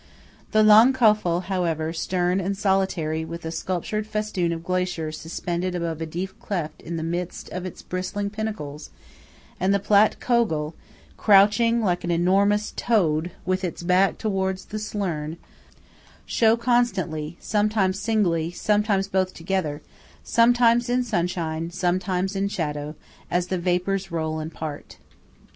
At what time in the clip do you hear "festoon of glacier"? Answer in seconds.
4.07-5.11